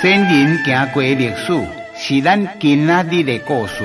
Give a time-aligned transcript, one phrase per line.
[0.00, 1.52] 先人行过历史，
[1.96, 3.84] 是咱今仔日的故事。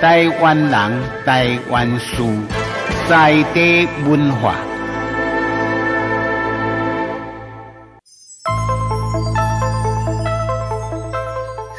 [0.00, 2.22] 台湾人，台湾事，
[3.08, 4.54] 在地文化。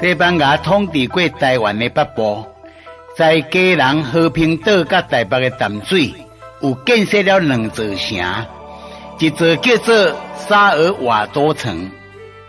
[0.01, 2.45] 西班牙统治过台湾的北部，
[3.17, 6.13] 在基隆和平岛甲台北的淡水，
[6.61, 8.17] 有建设了两座城，
[9.19, 10.17] 一座叫做
[10.47, 11.91] 沙尔瓦多城，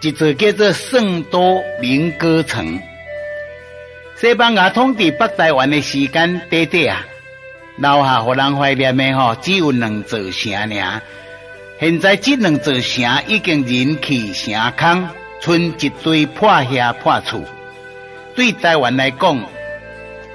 [0.02, 2.80] 一座叫做圣多明哥城。
[4.14, 7.04] 西班牙统治北台湾的时间短短啊，
[7.76, 11.02] 留下互人怀念的吼，只有两座城尔。
[11.80, 15.08] 现在这两座城已经人去城空，
[15.40, 17.42] 剩一堆破厦破厝。
[18.36, 19.44] 对台湾来讲，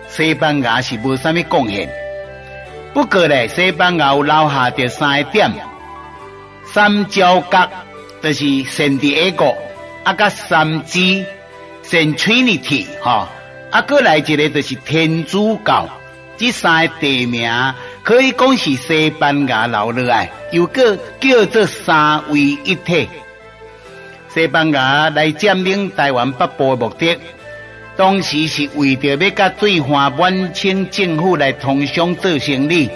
[0.10, 1.90] 西班牙是无啥物贡献。
[2.94, 5.50] 不过咧，西班牙有留下着三个点：
[6.74, 7.70] 三角角
[8.22, 9.54] 就是圣地亚哥，
[10.04, 11.26] 啊，甲三支
[11.84, 13.28] 圣 Trinity 吼。
[13.72, 15.90] 啊，过来一个就是天主教，
[16.38, 17.52] 这三个地名
[18.04, 23.10] 可以讲是西班牙留落来，又个叫做三位一体。
[24.34, 27.18] 西班牙来占领台湾北部的目的，
[27.98, 32.90] 当时是为着要甲对华满清政府来通商做生意。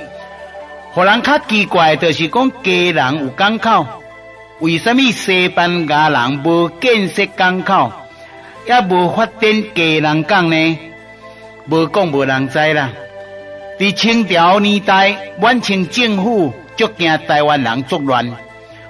[0.93, 3.85] 互人较奇怪的就是讲，家人有港口，
[4.59, 7.91] 为什么西班牙人无建设港口？
[8.65, 10.77] 也无发展家人港呢，
[11.67, 12.89] 无讲无人知啦。
[13.79, 18.29] 伫清朝年代，满清政府足惊台湾人作乱，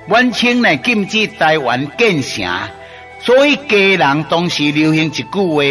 [0.08, 2.46] 满清呢禁止台湾建城，
[3.20, 5.62] 所以家人当时流行一句话：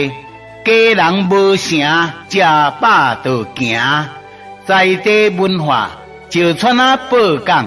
[0.64, 2.40] 家人无城，食
[2.80, 3.80] 饱就行。
[4.64, 5.90] 在地文化，
[6.28, 7.66] 就出那报港。